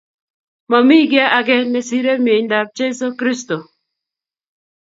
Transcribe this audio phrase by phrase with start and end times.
[0.69, 3.55] Momi kiy ake nesirei miendap Jeso Kristo